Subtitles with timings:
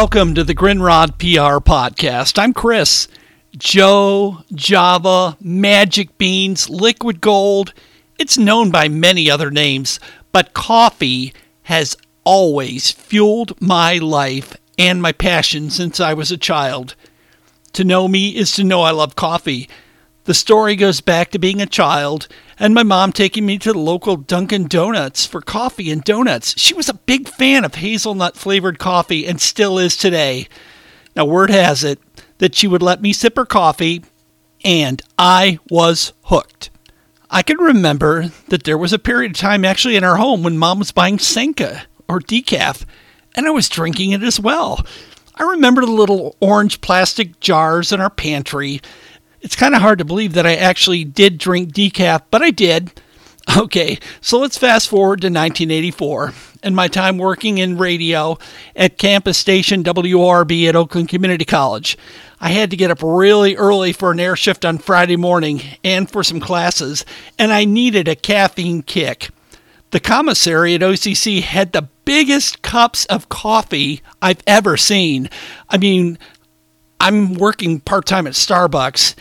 [0.00, 2.38] Welcome to the Grinrod PR podcast.
[2.38, 3.08] I'm Chris.
[3.56, 7.74] Joe, Java, Magic Beans, Liquid Gold.
[8.16, 9.98] It's known by many other names,
[10.30, 16.94] but coffee has always fueled my life and my passion since I was a child.
[17.72, 19.68] To know me is to know I love coffee.
[20.28, 22.28] The story goes back to being a child
[22.58, 26.52] and my mom taking me to the local Dunkin' Donuts for coffee and donuts.
[26.58, 30.46] She was a big fan of hazelnut flavored coffee and still is today.
[31.16, 31.98] Now, word has it
[32.36, 34.04] that she would let me sip her coffee,
[34.62, 36.68] and I was hooked.
[37.30, 40.58] I can remember that there was a period of time actually in our home when
[40.58, 42.84] mom was buying Sanka or decaf,
[43.34, 44.86] and I was drinking it as well.
[45.36, 48.82] I remember the little orange plastic jars in our pantry
[49.40, 52.92] it's kind of hard to believe that I actually did drink decaf, but I did.
[53.56, 58.36] Okay, so let's fast forward to 1984 and my time working in radio
[58.76, 61.96] at campus station WRB at Oakland Community College.
[62.42, 66.10] I had to get up really early for an air shift on Friday morning and
[66.10, 67.06] for some classes,
[67.38, 69.30] and I needed a caffeine kick.
[69.92, 75.30] The commissary at OCC had the biggest cups of coffee I've ever seen.
[75.70, 76.18] I mean,
[77.00, 79.14] I'm working part time at Starbucks,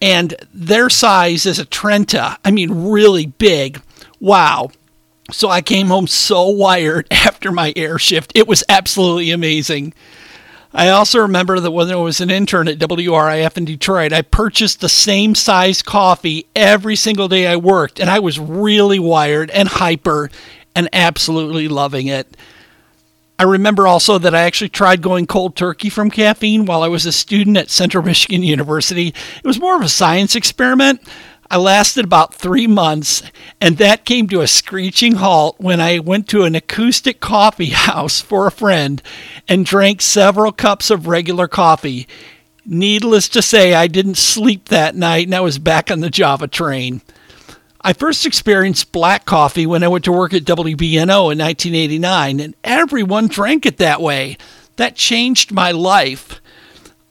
[0.00, 2.38] and their size is a Trenta.
[2.44, 3.80] I mean, really big.
[4.18, 4.70] Wow.
[5.30, 8.32] So I came home so wired after my air shift.
[8.34, 9.94] It was absolutely amazing.
[10.72, 14.80] I also remember that when I was an intern at WRIF in Detroit, I purchased
[14.80, 19.68] the same size coffee every single day I worked, and I was really wired and
[19.68, 20.30] hyper
[20.76, 22.36] and absolutely loving it.
[23.40, 27.06] I remember also that I actually tried going cold turkey from caffeine while I was
[27.06, 29.14] a student at Central Michigan University.
[29.38, 31.00] It was more of a science experiment.
[31.50, 33.22] I lasted about three months,
[33.58, 38.20] and that came to a screeching halt when I went to an acoustic coffee house
[38.20, 39.02] for a friend
[39.48, 42.06] and drank several cups of regular coffee.
[42.66, 46.46] Needless to say, I didn't sleep that night and I was back on the Java
[46.46, 47.00] train.
[47.82, 52.54] I first experienced black coffee when I went to work at WBNO in 1989, and
[52.62, 54.36] everyone drank it that way.
[54.76, 56.42] That changed my life.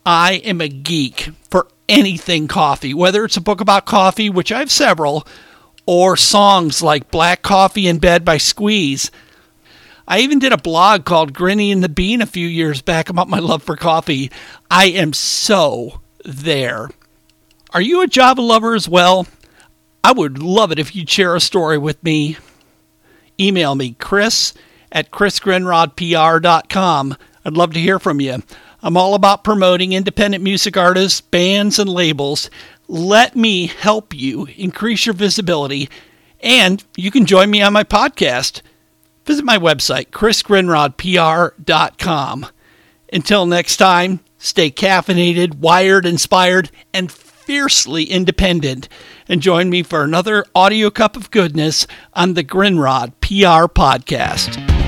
[0.06, 4.60] I am a geek for anything coffee, whether it's a book about coffee, which I
[4.60, 5.26] have several,
[5.86, 9.10] or songs like Black Coffee in Bed by Squeeze.
[10.06, 13.28] I even did a blog called Grinny and the Bean a few years back about
[13.28, 14.30] my love for coffee.
[14.70, 16.90] I am so there.
[17.72, 19.26] Are you a Java lover as well?
[20.02, 22.36] I would love it if you'd share a story with me.
[23.38, 24.54] Email me, chris
[24.92, 27.16] at chrisgrinrodpr.com.
[27.44, 28.42] I'd love to hear from you.
[28.82, 32.50] I'm all about promoting independent music artists, bands, and labels.
[32.88, 35.88] Let me help you increase your visibility,
[36.40, 38.62] and you can join me on my podcast.
[39.26, 42.46] Visit my website, chrisgrinrodpr.com.
[43.12, 47.10] Until next time, stay caffeinated, wired, inspired, and
[47.50, 48.88] fiercely independent
[49.26, 51.84] and join me for another audio cup of goodness
[52.14, 54.79] on the Grinrod PR podcast.